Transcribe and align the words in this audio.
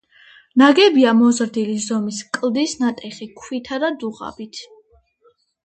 ნაგებია 0.61 1.11
მოზრდილი 1.17 1.75
ზომის 1.83 2.23
კლდის 2.39 2.75
ნატეხი 2.81 3.29
ქვითა 3.45 3.81
და 3.87 3.95
დუღაბით. 4.07 4.67